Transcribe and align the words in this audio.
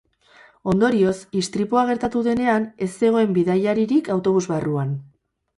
Ondorioz, 0.71 1.13
istripua 1.41 1.83
gertatu 1.91 2.23
denean, 2.29 2.65
ez 2.87 2.89
zegoen 3.03 3.37
bidaiaririk 3.39 4.11
autobus 4.17 4.43
barruan. 4.55 4.99